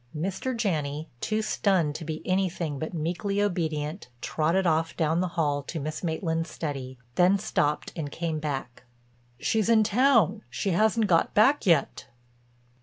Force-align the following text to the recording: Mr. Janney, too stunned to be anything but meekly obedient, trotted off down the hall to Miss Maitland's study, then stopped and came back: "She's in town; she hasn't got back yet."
Mr. 0.17 0.57
Janney, 0.57 1.07
too 1.19 1.43
stunned 1.43 1.93
to 1.93 2.03
be 2.03 2.23
anything 2.27 2.79
but 2.79 2.91
meekly 2.91 3.39
obedient, 3.39 4.07
trotted 4.19 4.65
off 4.65 4.97
down 4.97 5.19
the 5.21 5.27
hall 5.37 5.61
to 5.61 5.79
Miss 5.79 6.03
Maitland's 6.03 6.49
study, 6.49 6.97
then 7.13 7.37
stopped 7.37 7.93
and 7.95 8.11
came 8.11 8.39
back: 8.39 8.81
"She's 9.39 9.69
in 9.69 9.83
town; 9.83 10.41
she 10.49 10.71
hasn't 10.71 11.05
got 11.05 11.35
back 11.35 11.67
yet." 11.67 12.07